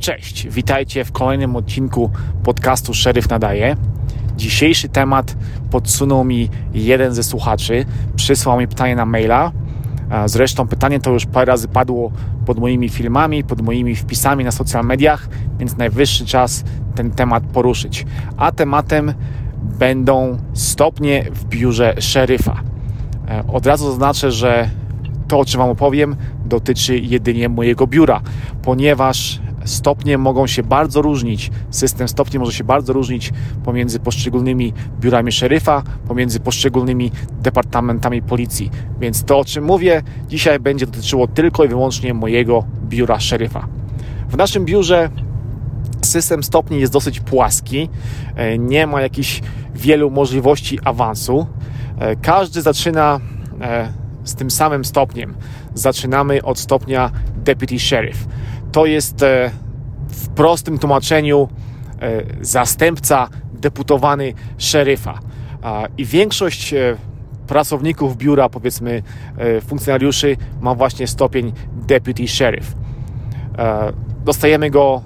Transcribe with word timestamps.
Cześć, 0.00 0.48
witajcie 0.48 1.04
w 1.04 1.12
kolejnym 1.12 1.56
odcinku 1.56 2.10
podcastu 2.44 2.94
Szeryf 2.94 3.28
Nadaje. 3.28 3.76
Dzisiejszy 4.36 4.88
temat 4.88 5.36
podsunął 5.70 6.24
mi 6.24 6.48
jeden 6.74 7.14
ze 7.14 7.22
słuchaczy, 7.22 7.84
przysłał 8.16 8.58
mi 8.58 8.68
pytanie 8.68 8.96
na 8.96 9.06
maila. 9.06 9.52
Zresztą 10.26 10.68
pytanie 10.68 11.00
to 11.00 11.10
już 11.10 11.26
parę 11.26 11.44
razy 11.44 11.68
padło 11.68 12.12
pod 12.46 12.58
moimi 12.58 12.88
filmami, 12.88 13.44
pod 13.44 13.60
moimi 13.60 13.96
wpisami 13.96 14.44
na 14.44 14.52
social 14.52 14.84
mediach, 14.84 15.28
więc 15.58 15.76
najwyższy 15.76 16.26
czas 16.26 16.64
ten 16.94 17.10
temat 17.10 17.44
poruszyć. 17.44 18.06
A 18.36 18.52
tematem 18.52 19.14
będą 19.62 20.38
stopnie 20.54 21.24
w 21.32 21.44
biurze 21.44 21.94
szeryfa. 21.98 22.62
E, 23.28 23.44
od 23.52 23.66
razu 23.66 23.90
zaznaczę, 23.90 24.32
że 24.32 24.70
to, 25.28 25.38
o 25.38 25.44
czym 25.44 25.58
Wam 25.58 25.70
opowiem, 25.70 26.16
dotyczy 26.44 26.98
jedynie 26.98 27.48
mojego 27.48 27.86
biura, 27.86 28.20
ponieważ 28.62 29.40
stopnie 29.64 30.18
mogą 30.18 30.46
się 30.46 30.62
bardzo 30.62 31.02
różnić. 31.02 31.50
System 31.70 32.08
stopni 32.08 32.38
może 32.38 32.52
się 32.52 32.64
bardzo 32.64 32.92
różnić 32.92 33.32
pomiędzy 33.64 34.00
poszczególnymi 34.00 34.72
biurami 35.00 35.32
szeryfa, 35.32 35.82
pomiędzy 36.08 36.40
poszczególnymi 36.40 37.10
departamentami 37.42 38.22
policji. 38.22 38.70
Więc 39.00 39.24
to, 39.24 39.38
o 39.38 39.44
czym 39.44 39.64
mówię, 39.64 40.02
dzisiaj 40.28 40.60
będzie 40.60 40.86
dotyczyło 40.86 41.26
tylko 41.26 41.64
i 41.64 41.68
wyłącznie 41.68 42.14
mojego 42.14 42.64
biura 42.84 43.20
szeryfa. 43.20 43.68
W 44.28 44.36
naszym 44.36 44.64
biurze 44.64 45.10
system 46.02 46.42
stopni 46.42 46.80
jest 46.80 46.92
dosyć 46.92 47.20
płaski, 47.20 47.88
e, 48.36 48.58
nie 48.58 48.86
ma 48.86 49.00
jakichś 49.00 49.42
wielu 49.74 50.10
możliwości 50.10 50.78
awansu. 50.84 51.46
E, 51.98 52.16
każdy 52.16 52.62
zaczyna 52.62 53.20
e, 53.60 53.92
z 54.24 54.34
tym 54.34 54.50
samym 54.50 54.84
stopniem. 54.84 55.34
Zaczynamy 55.74 56.42
od 56.42 56.58
stopnia 56.58 57.10
Deputy 57.36 57.78
Sheriff. 57.78 58.26
To 58.72 58.86
jest 58.86 59.22
e, 59.22 59.50
w 60.08 60.28
prostym 60.28 60.78
tłumaczeniu 60.78 61.48
e, 62.00 62.22
zastępca 62.40 63.28
deputowany 63.52 64.34
szeryfa. 64.58 65.18
I 65.98 66.04
większość 66.04 66.74
e, 66.74 66.96
pracowników 67.46 68.16
biura, 68.16 68.48
powiedzmy 68.48 69.02
funkcjonariuszy, 69.66 70.36
ma 70.60 70.74
właśnie 70.74 71.06
stopień 71.06 71.52
Deputy 71.72 72.28
Sheriff. 72.28 72.74
Dostajemy 74.24 74.70
go 74.70 75.02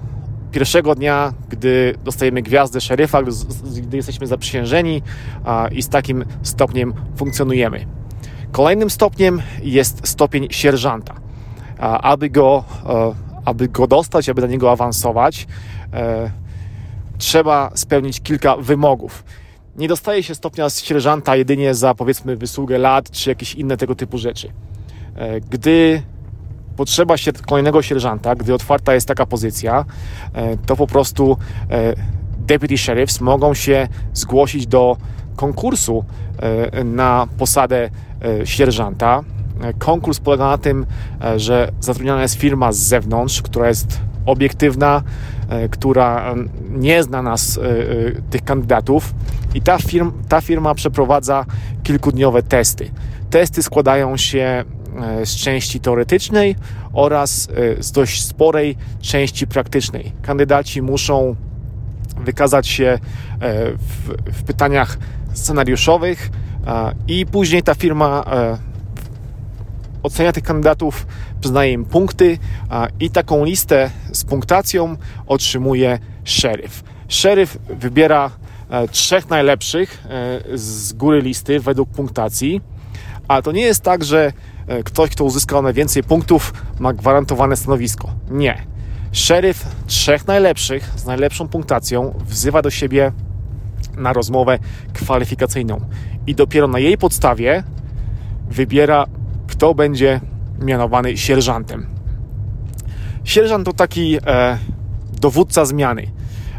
pierwszego 0.51 0.95
dnia, 0.95 1.33
gdy 1.49 1.95
dostajemy 2.03 2.41
gwiazdę 2.41 2.81
szeryfa, 2.81 3.23
gdy 3.81 3.97
jesteśmy 3.97 4.27
zaprzysiężeni 4.27 5.01
i 5.71 5.81
z 5.81 5.89
takim 5.89 6.25
stopniem 6.41 6.93
funkcjonujemy. 7.15 7.85
Kolejnym 8.51 8.89
stopniem 8.89 9.41
jest 9.63 10.07
stopień 10.07 10.47
sierżanta. 10.51 11.15
Aby 11.79 12.29
go, 12.29 12.63
aby 13.45 13.67
go 13.67 13.87
dostać, 13.87 14.29
aby 14.29 14.41
do 14.41 14.47
niego 14.47 14.71
awansować, 14.71 15.47
e, 15.93 16.31
trzeba 17.17 17.71
spełnić 17.75 18.21
kilka 18.21 18.55
wymogów. 18.57 19.23
Nie 19.77 19.87
dostaje 19.87 20.23
się 20.23 20.35
stopnia 20.35 20.69
sierżanta 20.69 21.35
jedynie 21.35 21.73
za 21.73 21.95
powiedzmy 21.95 22.35
wysługę 22.35 22.77
lat 22.77 23.11
czy 23.11 23.29
jakieś 23.29 23.55
inne 23.55 23.77
tego 23.77 23.95
typu 23.95 24.17
rzeczy. 24.17 24.49
E, 25.15 25.41
gdy 25.41 26.01
potrzeba 26.77 27.17
się 27.17 27.33
kolejnego 27.33 27.81
sierżanta, 27.81 28.35
gdy 28.35 28.53
otwarta 28.53 28.93
jest 28.93 29.07
taka 29.07 29.25
pozycja, 29.25 29.85
to 30.65 30.75
po 30.75 30.87
prostu 30.87 31.37
deputy 32.37 32.77
sheriffs 32.77 33.21
mogą 33.21 33.53
się 33.53 33.87
zgłosić 34.13 34.67
do 34.67 34.97
konkursu 35.35 36.05
na 36.83 37.27
posadę 37.37 37.89
E, 38.25 38.45
sierżanta. 38.47 39.23
E, 39.61 39.73
konkurs 39.73 40.19
polega 40.19 40.47
na 40.47 40.57
tym, 40.57 40.85
e, 41.23 41.39
że 41.39 41.71
zatrudniona 41.79 42.21
jest 42.21 42.35
firma 42.35 42.71
z 42.71 42.77
zewnątrz, 42.77 43.41
która 43.41 43.67
jest 43.67 43.99
obiektywna, 44.25 45.03
która 45.71 46.35
nie 46.69 47.03
zna 47.03 47.21
nas, 47.21 47.59
tych 48.29 48.43
kandydatów, 48.43 49.13
i 49.53 49.61
ta, 49.61 49.77
firma, 49.77 50.11
ta 50.29 50.41
firma 50.41 50.75
przeprowadza 50.75 51.45
kilkudniowe 51.83 52.43
testy. 52.43 52.91
Testy 53.29 53.63
składają 53.63 54.17
się 54.17 54.63
z 55.23 55.35
części 55.35 55.79
teoretycznej 55.79 56.55
oraz 56.93 57.47
z 57.79 57.91
dość 57.91 58.25
sporej 58.25 58.77
części 59.01 59.47
praktycznej. 59.47 60.11
Kandydaci 60.21 60.81
muszą 60.81 61.35
wykazać 62.17 62.67
się 62.67 62.99
w, 63.77 64.13
w 64.33 64.43
pytaniach 64.43 64.97
scenariuszowych, 65.33 66.29
i 67.07 67.25
później 67.25 67.63
ta 67.63 67.75
firma 67.75 68.23
e, 68.27 68.57
ocenia 70.05 70.31
tych 70.31 70.43
kandydatów, 70.43 71.07
przyznaje 71.41 71.71
im 71.71 71.85
punkty 71.85 72.37
i 72.99 73.09
taką 73.09 73.45
listę 73.45 73.89
z 74.11 74.23
punktacją 74.23 74.97
otrzymuje 75.27 75.99
szeryf. 76.23 76.83
Szeryf 77.07 77.57
wybiera 77.69 78.31
e, 78.69 78.87
trzech 78.87 79.29
najlepszych 79.29 80.03
e, 80.05 80.41
z 80.57 80.93
góry 80.93 81.21
listy 81.21 81.59
według 81.59 81.89
punktacji, 81.89 82.61
a 83.27 83.41
to 83.41 83.51
nie 83.51 83.61
jest 83.61 83.81
tak, 83.81 84.03
że 84.03 84.33
ktoś, 84.83 85.09
kto 85.09 85.23
uzyskał 85.23 85.61
najwięcej 85.61 86.03
punktów, 86.03 86.53
ma 86.79 86.93
gwarantowane 86.93 87.57
stanowisko. 87.57 88.09
Nie. 88.29 88.65
Szeryf 89.11 89.65
trzech 89.87 90.27
najlepszych 90.27 90.91
z 90.95 91.05
najlepszą 91.05 91.47
punktacją 91.47 92.13
wzywa 92.25 92.61
do 92.61 92.69
siebie 92.69 93.11
na 93.97 94.13
rozmowę 94.13 94.59
kwalifikacyjną 94.93 95.79
i 96.27 96.35
dopiero 96.35 96.67
na 96.67 96.79
jej 96.79 96.97
podstawie 96.97 97.63
wybiera, 98.49 99.05
kto 99.55 99.73
będzie 99.73 100.19
mianowany 100.59 101.17
sierżantem. 101.17 101.85
Sierżant 103.23 103.65
to 103.65 103.73
taki 103.73 104.17
e, 104.27 104.57
dowódca 105.21 105.65
zmiany. 105.65 106.07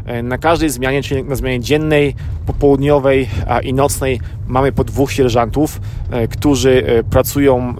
E, 0.07 0.23
na 0.23 0.37
każdej 0.37 0.69
zmianie, 0.69 1.03
czyli 1.03 1.23
na 1.23 1.35
zmianie 1.35 1.59
dziennej, 1.59 2.15
popołudniowej 2.45 3.29
i 3.63 3.73
nocnej, 3.73 4.19
mamy 4.47 4.71
po 4.71 4.83
dwóch 4.83 5.11
sierżantów, 5.11 5.81
e, 6.11 6.27
którzy 6.27 6.83
e, 6.85 7.03
pracują 7.03 7.75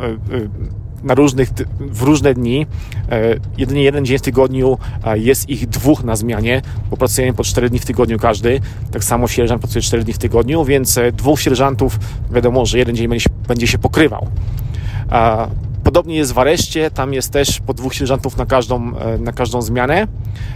na 1.03 1.13
różnych, 1.13 1.49
w 1.79 2.01
różne 2.01 2.33
dni. 2.33 2.65
Jedynie 3.57 3.83
jeden 3.83 4.05
dzień 4.05 4.17
w 4.17 4.21
tygodniu 4.21 4.77
jest 5.13 5.49
ich 5.49 5.67
dwóch 5.67 6.03
na 6.03 6.15
zmianie, 6.15 6.61
bo 6.89 6.97
pracujemy 6.97 7.33
po 7.33 7.43
4 7.43 7.69
dni 7.69 7.79
w 7.79 7.85
tygodniu 7.85 8.19
każdy. 8.19 8.59
Tak 8.91 9.03
samo 9.03 9.27
sierżant 9.27 9.61
pracuje 9.61 9.81
4 9.81 10.03
dni 10.03 10.13
w 10.13 10.17
tygodniu, 10.17 10.65
więc 10.65 10.99
dwóch 11.13 11.41
sierżantów 11.41 11.99
wiadomo, 12.31 12.65
że 12.65 12.77
jeden 12.77 12.95
dzień 12.95 13.07
będzie 13.47 13.67
się 13.67 13.77
pokrywał. 13.77 14.27
Podobnie 15.87 16.15
jest 16.15 16.33
w 16.33 16.39
areszcie, 16.39 16.91
tam 16.91 17.13
jest 17.13 17.31
też 17.31 17.59
po 17.59 17.73
dwóch 17.73 17.93
sierżantów 17.93 18.37
na 18.37 18.45
każdą, 18.45 18.97
e, 18.97 19.17
na 19.17 19.31
każdą 19.31 19.61
zmianę. 19.61 20.07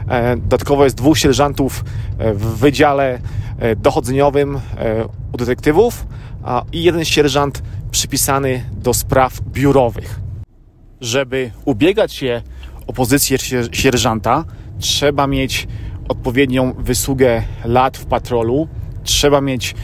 E, 0.07 0.38
dodatkowo 0.38 0.84
jest 0.84 0.97
dwóch 0.97 1.17
sierżantów 1.17 1.85
e, 2.17 2.34
w 2.34 2.57
wydziale 2.57 3.19
dochodzeniowym 3.78 4.59
u 5.34 5.38
detektywów 5.38 6.07
i 6.72 6.84
jeden 6.84 7.06
sierżant 7.06 7.63
przypisany 7.91 8.63
do 8.73 8.94
spraw 8.94 9.41
biurowych. 9.41 10.19
Żeby 11.01 11.51
ubiegać 11.66 12.13
się 12.13 12.41
o 12.88 12.94
pozycję 12.94 13.38
sierżanta, 13.72 14.45
trzeba 14.79 15.28
mieć 15.28 15.68
odpowiednią 16.07 16.73
wysługę 16.73 17.44
lat 17.66 17.97
w 17.97 18.06
patrolu, 18.06 18.68
trzeba 19.03 19.41
mieć 19.41 19.75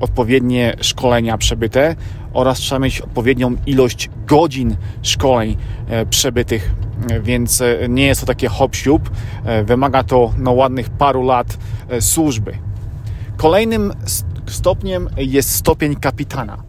odpowiednie 0.00 0.76
szkolenia 0.80 1.38
przebyte 1.38 1.96
oraz 2.36 2.58
trzeba 2.58 2.78
mieć 2.78 3.00
odpowiednią 3.00 3.56
ilość 3.66 4.10
godzin 4.26 4.76
szkoleń 5.02 5.56
e, 5.88 6.06
przebytych, 6.06 6.74
e, 7.10 7.20
więc 7.20 7.60
e, 7.60 7.88
nie 7.88 8.06
jest 8.06 8.20
to 8.20 8.26
takie 8.26 8.48
hop 8.48 8.72
-siup. 8.72 9.00
Wymaga 9.64 10.04
to 10.04 10.32
no, 10.38 10.52
ładnych 10.52 10.90
paru 10.90 11.22
lat 11.22 11.58
służby. 12.00 12.52
Kolejnym 13.36 13.92
stopniem 14.46 15.08
jest 15.16 15.54
stopień 15.54 15.96
kapitana. 15.96 16.62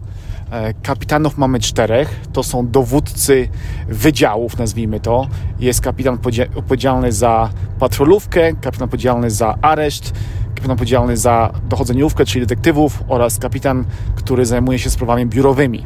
Kapitanów 0.84 1.38
mamy 1.38 1.59
czterech, 1.59 2.19
to 2.34 2.44
są 2.44 2.68
dowódcy 2.68 3.50
wydziałów, 3.88 4.58
nazwijmy 4.58 5.00
to. 5.00 5.28
Jest 5.59 5.81
kapitan 5.81 6.19
odpowiedzialny 6.56 7.12
za 7.12 7.50
patrolówkę, 7.80 8.53
kapitan 8.53 8.83
odpowiedzialny 8.83 9.31
za 9.31 9.56
areszt, 9.62 10.13
kapitan 10.48 10.71
odpowiedzialny 10.71 11.18
za 11.18 11.51
dochodzeniówkę, 11.69 12.25
czyli 12.25 12.45
detektywów 12.45 13.04
oraz 13.07 13.39
kapitan, 13.39 13.86
który 14.16 14.45
zajmuje 14.45 14.80
się 14.80 14.89
sprawami 14.89 15.25
biurowymi. 15.25 15.86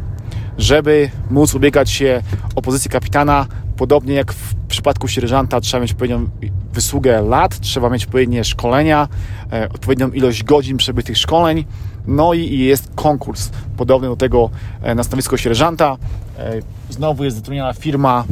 Żeby 0.58 1.10
móc 1.30 1.56
ubiegać 1.56 1.90
się 1.90 2.22
o 2.56 2.62
pozycję 2.62 2.92
kapitana, 2.92 3.46
podobnie 3.82 4.14
jak 4.14 4.34
w 4.34 4.56
przypadku 4.68 5.08
sierżanta, 5.08 5.62
trzeba 5.62 5.82
mieć 5.82 5.92
odpowiednią 5.92 6.30
wysługę 6.74 7.22
lat, 7.22 7.60
trzeba 7.60 7.90
mieć 7.90 8.06
odpowiednie 8.06 8.44
szkolenia, 8.44 9.08
e, 9.52 9.70
odpowiednią 9.70 10.12
ilość 10.12 10.44
godzin 10.44 10.78
przebytych 10.78 11.18
szkoleń, 11.18 11.66
no 12.08 12.34
i 12.34 12.60
jest 12.60 12.92
konkurs 12.96 13.50
podobny 13.78 14.08
do 14.08 14.16
tego 14.16 14.50
e, 14.82 14.96
na 14.96 15.04
stanowisko 15.04 15.38
sierżanta. 15.38 15.98
E, 16.38 16.54
znowu 16.90 17.24
jest 17.24 17.38
zatrudniona 17.38 17.74
firma 17.74 18.24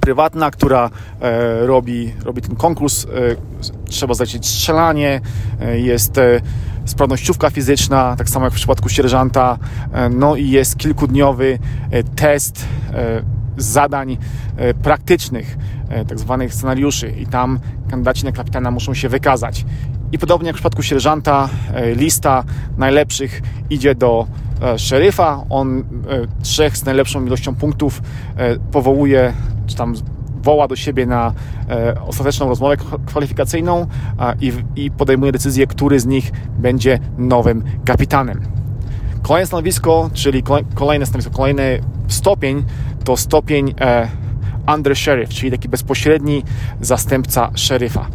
prywatna, 0.00 0.50
która 0.50 0.90
robi, 1.60 2.12
robi 2.24 2.42
ten 2.42 2.56
konkurs. 2.56 3.06
Trzeba 3.88 4.14
zlecieć 4.14 4.46
strzelanie, 4.46 5.20
jest 5.74 6.20
sprawnościówka 6.84 7.50
fizyczna, 7.50 8.16
tak 8.18 8.28
samo 8.28 8.44
jak 8.44 8.52
w 8.52 8.56
przypadku 8.56 8.88
sierżanta. 8.88 9.58
No 10.10 10.36
i 10.36 10.50
jest 10.50 10.76
kilkudniowy 10.76 11.58
test 12.16 12.64
zadań 13.58 14.18
praktycznych, 14.82 15.56
tak 16.08 16.18
zwanych 16.18 16.54
scenariuszy 16.54 17.10
i 17.10 17.26
tam 17.26 17.58
kandydaci 17.90 18.24
na 18.24 18.32
kapitana 18.32 18.70
muszą 18.70 18.94
się 18.94 19.08
wykazać. 19.08 19.64
I 20.12 20.18
podobnie 20.18 20.46
jak 20.46 20.56
w 20.56 20.58
przypadku 20.58 20.82
sierżanta, 20.82 21.48
lista 21.96 22.44
najlepszych 22.76 23.42
idzie 23.70 23.94
do 23.94 24.26
szeryfa. 24.76 25.44
On 25.50 25.84
trzech 26.42 26.76
z 26.76 26.84
najlepszą 26.84 27.26
ilością 27.26 27.54
punktów 27.54 28.02
powołuje, 28.72 29.32
czy 29.66 29.76
tam 29.76 29.94
woła 30.42 30.68
do 30.68 30.76
siebie 30.76 31.06
na 31.06 31.32
e, 31.70 32.00
ostateczną 32.00 32.48
rozmowę 32.48 32.76
kwalifikacyjną 33.06 33.86
i 34.76 34.90
podejmuje 34.90 35.32
decyzję, 35.32 35.66
który 35.66 36.00
z 36.00 36.06
nich 36.06 36.32
będzie 36.58 36.98
nowym 37.18 37.64
kapitanem. 37.84 38.40
Kolejne 39.22 39.46
stanowisko, 39.46 40.10
czyli 40.12 40.42
kolejne 40.74 41.06
stanowisko, 41.06 41.36
kolejny 41.36 41.80
stopień 42.08 42.64
to 43.08 43.16
stopień 43.16 43.74
e, 43.80 44.08
under 44.74 44.96
sheriff, 44.96 45.34
czyli 45.34 45.50
taki 45.50 45.68
bezpośredni 45.68 46.44
zastępca 46.80 47.50
szeryfa. 47.54 48.06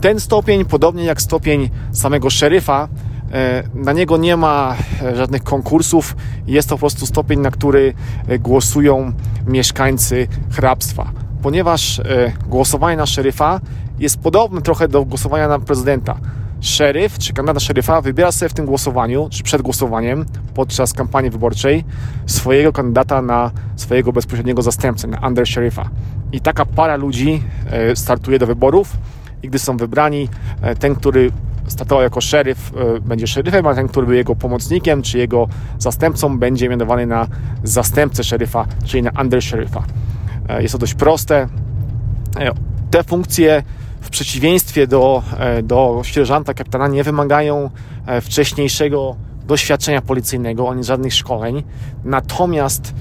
Ten 0.00 0.20
stopień, 0.20 0.64
podobnie 0.64 1.04
jak 1.04 1.22
stopień 1.22 1.70
samego 1.92 2.30
szeryfa, 2.30 2.88
e, 3.32 3.62
na 3.74 3.92
niego 3.92 4.16
nie 4.16 4.36
ma 4.36 4.76
żadnych 5.14 5.42
konkursów. 5.42 6.16
Jest 6.46 6.68
to 6.68 6.74
po 6.74 6.78
prostu 6.78 7.06
stopień, 7.06 7.40
na 7.40 7.50
który 7.50 7.94
głosują 8.38 9.12
mieszkańcy 9.46 10.28
hrabstwa 10.50 11.12
ponieważ 11.42 11.98
e, 11.98 12.32
głosowanie 12.48 12.96
na 12.96 13.06
szeryfa 13.06 13.60
jest 13.98 14.18
podobne 14.20 14.62
trochę 14.62 14.88
do 14.88 15.04
głosowania 15.04 15.48
na 15.48 15.58
prezydenta. 15.58 16.16
Szeryf 16.60 17.18
czy 17.18 17.32
kandydat 17.32 17.62
szeryfa 17.62 18.00
wybiera 18.00 18.32
sobie 18.32 18.48
w 18.48 18.54
tym 18.54 18.66
głosowaniu, 18.66 19.28
czy 19.30 19.42
przed 19.42 19.62
głosowaniem, 19.62 20.24
podczas 20.54 20.92
kampanii 20.92 21.30
wyborczej, 21.30 21.84
swojego 22.26 22.72
kandydata 22.72 23.22
na 23.22 23.50
swojego 23.76 24.12
bezpośredniego 24.12 24.62
zastępcę, 24.62 25.08
na 25.08 25.28
under 25.28 25.46
szeryfa. 25.46 25.90
I 26.32 26.40
taka 26.40 26.64
para 26.64 26.96
ludzi 26.96 27.42
e, 27.70 27.96
startuje 27.96 28.38
do 28.38 28.46
wyborów 28.46 28.96
i 29.42 29.48
gdy 29.48 29.58
są 29.58 29.76
wybrani, 29.76 30.28
e, 30.62 30.76
ten, 30.76 30.94
który 30.94 31.32
startował 31.66 32.02
jako 32.02 32.20
szeryf, 32.20 32.72
będzie 33.02 33.26
szeryfem, 33.26 33.66
a 33.66 33.74
ten, 33.74 33.88
który 33.88 34.06
był 34.06 34.14
jego 34.14 34.36
pomocnikiem 34.36 35.02
czy 35.02 35.18
jego 35.18 35.48
zastępcą, 35.78 36.38
będzie 36.38 36.68
mianowany 36.68 37.06
na 37.06 37.26
zastępcę 37.64 38.24
szeryfa, 38.24 38.66
czyli 38.84 39.02
na 39.02 39.10
under 39.20 39.42
szeryfa. 39.42 39.82
E, 40.48 40.62
jest 40.62 40.72
to 40.72 40.78
dość 40.78 40.94
proste. 40.94 41.48
E, 42.38 42.52
te 42.90 43.04
funkcje 43.04 43.62
w 44.06 44.10
przeciwieństwie 44.10 44.86
do, 44.86 45.22
e, 45.38 45.62
do 45.62 46.00
sierżanta, 46.04 46.54
kapitana 46.54 46.88
nie 46.88 47.04
wymagają 47.04 47.70
wcześniejszego 48.22 49.16
doświadczenia 49.46 50.02
policyjnego, 50.02 50.70
ani 50.70 50.84
żadnych 50.84 51.14
szkoleń. 51.14 51.62
Natomiast 52.04 52.94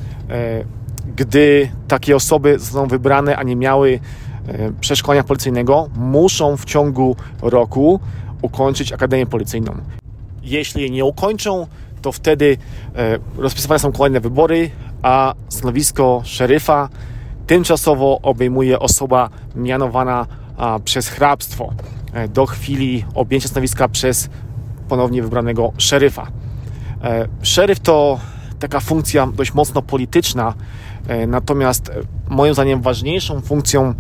gdy 1.15 1.69
takie 1.87 2.15
osoby 2.15 2.59
zostaną 2.59 2.87
wybrane, 2.87 3.37
a 3.37 3.43
nie 3.43 3.55
miały 3.55 3.99
przeszkolenia 4.81 5.23
policyjnego, 5.23 5.89
muszą 5.95 6.57
w 6.57 6.65
ciągu 6.65 7.15
roku 7.41 7.99
ukończyć 8.41 8.93
Akademię 8.93 9.25
Policyjną. 9.25 9.73
Jeśli 10.43 10.91
nie 10.91 11.05
ukończą, 11.05 11.67
to 12.01 12.11
wtedy 12.11 12.57
rozpisywane 13.37 13.79
są 13.79 13.91
kolejne 13.91 14.19
wybory, 14.19 14.69
a 15.01 15.33
stanowisko 15.49 16.21
szeryfa 16.23 16.89
tymczasowo 17.47 18.19
obejmuje 18.21 18.79
osoba 18.79 19.29
mianowana 19.55 20.27
przez 20.85 21.07
hrabstwo 21.07 21.73
e, 22.13 22.27
do 22.27 22.45
chwili 22.45 23.05
objęcia 23.13 23.47
stanowiska 23.47 23.87
przez 23.87 24.29
ponownie 24.89 25.23
wybranego 25.23 25.71
szeryfa. 25.77 26.27
E, 27.03 27.27
szeryf 27.41 27.79
to 27.79 28.19
taka 28.59 28.79
funkcja 28.79 29.27
dość 29.27 29.53
mocno 29.53 29.81
polityczna, 29.81 30.53
e, 31.07 31.27
natomiast 31.27 31.91
moim 32.29 32.53
zdaniem 32.53 32.81
ważniejszą 32.81 33.41
funkcją 33.41 33.93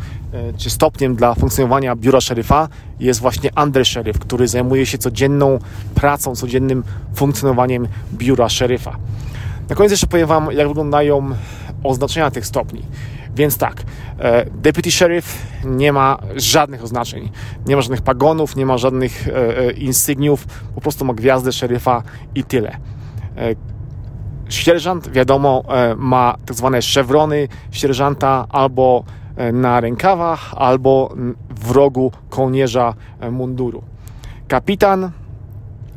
czy 0.57 0.69
stopniem 0.69 1.15
dla 1.15 1.35
funkcjonowania 1.35 1.95
biura 1.95 2.21
szeryfa 2.21 2.67
jest 2.99 3.19
właśnie 3.19 3.49
undersheriff, 3.63 4.19
który 4.19 4.47
zajmuje 4.47 4.85
się 4.85 4.97
codzienną 4.97 5.59
pracą, 5.95 6.35
codziennym 6.35 6.83
funkcjonowaniem 7.13 7.87
biura 8.13 8.49
szeryfa. 8.49 8.97
Na 9.69 9.75
koniec 9.75 9.91
jeszcze 9.91 10.07
powiem 10.07 10.27
Wam, 10.27 10.51
jak 10.51 10.67
wyglądają 10.67 11.29
oznaczenia 11.83 12.31
tych 12.31 12.45
stopni. 12.45 12.81
Więc 13.35 13.57
tak, 13.57 13.83
e, 14.19 14.45
deputy 14.49 14.91
sheriff 14.91 15.47
nie 15.65 15.93
ma 15.93 16.17
żadnych 16.35 16.83
oznaczeń, 16.83 17.31
nie 17.67 17.75
ma 17.75 17.81
żadnych 17.81 18.01
pagonów, 18.01 18.55
nie 18.55 18.65
ma 18.65 18.77
żadnych 18.77 19.27
e, 19.27 19.57
e, 19.57 19.71
insygniów, 19.71 20.45
po 20.75 20.81
prostu 20.81 21.05
ma 21.05 21.13
gwiazdę 21.13 21.51
szeryfa 21.51 22.03
i 22.35 22.43
tyle. 22.43 22.77
Sierżant, 24.49 25.09
wiadomo, 25.09 25.63
ma 25.97 26.35
tak 26.45 26.55
zwane 26.57 26.81
szewrony 26.81 27.47
sierżanta 27.71 28.45
albo 28.49 29.03
na 29.53 29.81
rękawach, 29.81 30.53
albo 30.57 31.15
w 31.49 31.71
rogu 31.71 32.11
kołnierza 32.29 32.93
munduru. 33.31 33.83
Kapitan 34.47 35.11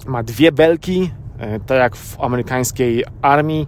ma 0.06 0.22
dwie 0.22 0.52
belki, 0.52 1.10
tak 1.66 1.78
jak 1.78 1.96
w 1.96 2.20
amerykańskiej 2.20 3.04
armii, 3.22 3.66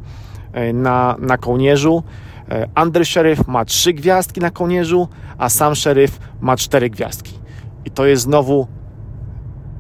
na, 0.74 1.16
na 1.18 1.38
kołnierzu. 1.38 2.02
E, 2.50 2.82
undersheriff 2.82 3.46
ma 3.48 3.64
trzy 3.64 3.92
gwiazdki 3.92 4.40
na 4.40 4.50
kołnierzu, 4.50 5.08
a 5.38 5.48
sam 5.48 5.74
szeryf 5.74 6.18
ma 6.40 6.56
cztery 6.56 6.90
gwiazdki. 6.90 7.38
I 7.84 7.90
to 7.90 8.06
jest 8.06 8.22
znowu 8.22 8.66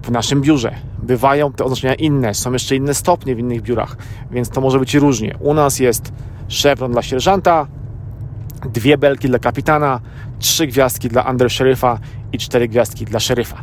w 0.02 0.10
naszym 0.10 0.40
biurze. 0.40 0.74
Bywają 1.02 1.52
te 1.52 1.64
oznaczenia 1.64 1.94
inne, 1.94 2.34
są 2.34 2.52
jeszcze 2.52 2.76
inne 2.76 2.94
stopnie 2.94 3.34
w 3.34 3.38
innych 3.38 3.62
biurach, 3.62 3.96
więc 4.30 4.48
to 4.48 4.60
może 4.60 4.78
być 4.78 4.94
różnie. 4.94 5.36
U 5.40 5.54
nas 5.54 5.78
jest 5.78 6.12
szewron 6.48 6.92
dla 6.92 7.02
sierżanta, 7.02 7.66
dwie 8.72 8.98
belki 8.98 9.28
dla 9.28 9.38
kapitana, 9.38 10.00
trzy 10.38 10.66
gwiazdki 10.66 11.08
dla 11.08 11.22
undersheriffa 11.22 11.98
i 12.32 12.38
cztery 12.38 12.68
gwiazdki 12.68 13.04
dla 13.04 13.20
szeryfa. 13.20 13.62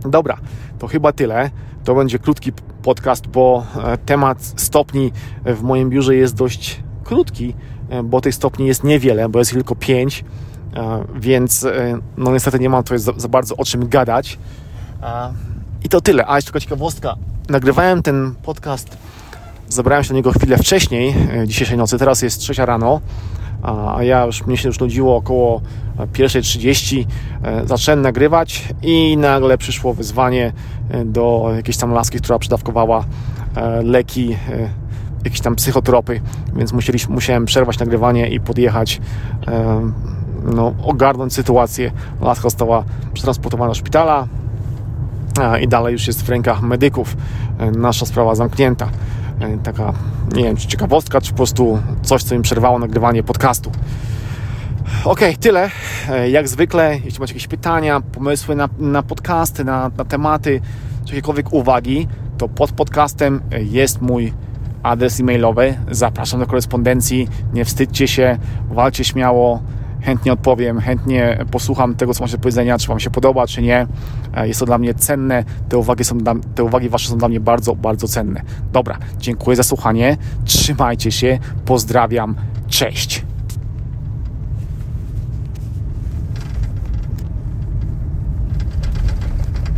Dobra, 0.00 0.36
to 0.78 0.86
chyba 0.86 1.12
tyle. 1.12 1.50
To 1.84 1.94
będzie 1.94 2.18
krótki 2.18 2.52
podcast, 2.82 3.26
bo 3.26 3.66
e, 3.84 3.98
temat 3.98 4.52
stopni 4.56 5.12
w 5.44 5.62
moim 5.62 5.90
biurze 5.90 6.16
jest 6.16 6.34
dość 6.34 6.85
krótki, 7.06 7.54
e, 7.88 8.02
bo 8.02 8.20
tych 8.20 8.34
stopni 8.34 8.66
jest 8.66 8.84
niewiele, 8.84 9.28
bo 9.28 9.38
jest 9.38 9.50
tylko 9.50 9.74
pięć, 9.74 10.24
e, 10.76 11.04
więc 11.14 11.64
e, 11.64 11.98
no 12.16 12.32
niestety 12.32 12.58
nie 12.58 12.68
mam 12.68 12.82
tutaj 12.82 12.98
za, 12.98 13.12
za 13.16 13.28
bardzo 13.28 13.56
o 13.56 13.64
czym 13.64 13.88
gadać. 13.88 14.38
I 15.84 15.88
to 15.88 16.00
tyle. 16.00 16.24
A 16.26 16.36
jeszcze 16.36 16.46
tylko 16.46 16.60
ciekawostka. 16.60 17.14
Nagrywałem 17.48 18.02
ten 18.02 18.34
podcast, 18.42 18.96
zabrałem 19.68 20.04
się 20.04 20.08
do 20.08 20.14
niego 20.14 20.32
chwilę 20.32 20.58
wcześniej, 20.58 21.14
dzisiejszej 21.46 21.76
nocy, 21.78 21.98
teraz 21.98 22.22
jest 22.22 22.40
trzecia 22.40 22.66
rano, 22.66 23.00
a 23.62 24.02
ja 24.02 24.24
już, 24.24 24.46
mnie 24.46 24.56
się 24.56 24.68
już 24.68 24.80
nudziło 24.80 25.16
około 25.16 25.60
1.30, 25.98 27.04
zacząłem 27.64 28.02
nagrywać 28.02 28.68
i 28.82 29.16
nagle 29.16 29.58
przyszło 29.58 29.94
wyzwanie 29.94 30.52
do 31.04 31.50
jakiejś 31.56 31.76
tam 31.76 31.92
laski, 31.92 32.18
która 32.18 32.38
przydawkowała 32.38 33.04
leki 33.82 34.36
jakieś 35.24 35.40
tam 35.40 35.56
psychotropy, 35.56 36.20
więc 36.56 36.72
musieliśmy, 36.72 37.14
musiałem 37.14 37.44
przerwać 37.44 37.78
nagrywanie 37.78 38.28
i 38.28 38.40
podjechać, 38.40 39.00
no, 40.54 40.74
ogarnąć 40.82 41.34
sytuację. 41.34 41.92
Laska 42.20 42.42
została 42.42 42.84
przetransportowana 43.12 43.68
do 43.68 43.74
szpitala 43.74 44.28
i 45.60 45.68
dalej 45.68 45.92
już 45.92 46.06
jest 46.06 46.22
w 46.22 46.28
rękach 46.28 46.62
medyków. 46.62 47.16
E, 47.58 47.70
nasza 47.70 48.06
sprawa 48.06 48.34
zamknięta. 48.34 48.88
E, 49.40 49.58
taka, 49.58 49.92
nie 50.34 50.42
wiem, 50.42 50.56
czy 50.56 50.68
ciekawostka, 50.68 51.20
czy 51.20 51.30
po 51.30 51.36
prostu 51.36 51.78
coś, 52.02 52.22
co 52.22 52.34
mi 52.34 52.42
przerwało 52.42 52.78
nagrywanie 52.78 53.22
podcastu. 53.22 53.72
Ok, 55.04 55.20
tyle. 55.40 55.70
E, 56.08 56.30
jak 56.30 56.48
zwykle, 56.48 56.98
jeśli 57.04 57.20
macie 57.20 57.32
jakieś 57.32 57.46
pytania, 57.46 58.00
pomysły 58.00 58.56
na, 58.56 58.68
na 58.78 59.02
podcasty, 59.02 59.64
na, 59.64 59.90
na 59.96 60.04
tematy, 60.04 60.60
czy 61.04 61.14
jakiekolwiek 61.14 61.52
uwagi, 61.52 62.08
to 62.38 62.48
pod 62.48 62.72
podcastem 62.72 63.40
jest 63.58 64.02
mój 64.02 64.32
adres 64.82 65.20
e-mailowy. 65.20 65.74
Zapraszam 65.90 66.40
do 66.40 66.46
korespondencji. 66.46 67.28
Nie 67.52 67.64
wstydźcie 67.64 68.08
się, 68.08 68.38
walcie 68.70 69.04
śmiało. 69.04 69.62
Chętnie 70.02 70.32
odpowiem, 70.32 70.80
chętnie 70.80 71.44
posłucham 71.50 71.94
tego, 71.94 72.14
co 72.14 72.24
macie 72.24 72.36
do 72.36 72.42
powiedzenia, 72.42 72.78
czy 72.78 72.88
Wam 72.88 73.00
się 73.00 73.10
podoba, 73.10 73.46
czy 73.46 73.62
nie. 73.62 73.86
E, 74.34 74.48
jest 74.48 74.60
to 74.60 74.66
dla 74.66 74.78
mnie 74.78 74.94
cenne. 74.94 75.44
Te 75.68 75.78
uwagi, 75.78 76.04
są 76.04 76.18
dla, 76.18 76.34
te 76.54 76.64
uwagi 76.64 76.88
Wasze 76.88 77.08
są 77.08 77.18
dla 77.18 77.28
mnie 77.28 77.40
bardzo, 77.40 77.74
bardzo 77.74 78.08
cenne. 78.08 78.42
Dobra, 78.72 78.98
dziękuję 79.18 79.56
za 79.56 79.62
słuchanie. 79.62 80.16
Trzymajcie 80.44 81.12
się. 81.12 81.38
Pozdrawiam. 81.64 82.34
Cześć. 82.68 83.24